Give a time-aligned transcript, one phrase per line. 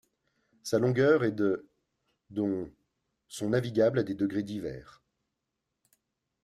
[0.63, 1.69] Sa longueur est de
[2.31, 2.71] dont
[3.27, 5.03] sont navigables à des degrés divers.